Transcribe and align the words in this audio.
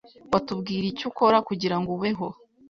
Watubwira 0.31 0.85
icyo 0.91 1.05
ukora 1.11 1.37
kugirango 1.47 1.89
ubeho? 1.97 2.27